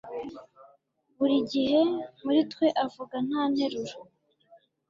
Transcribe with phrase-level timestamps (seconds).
[1.17, 1.79] Buri gihe
[2.23, 3.95] muri twe avuga nta nteruro